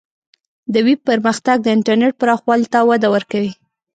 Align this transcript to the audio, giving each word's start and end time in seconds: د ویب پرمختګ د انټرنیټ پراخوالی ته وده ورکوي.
د 0.73 0.75
ویب 0.85 0.99
پرمختګ 1.09 1.57
د 1.61 1.67
انټرنیټ 1.75 2.13
پراخوالی 2.21 2.67
ته 2.73 2.79
وده 2.89 3.07
ورکوي. 3.15 3.51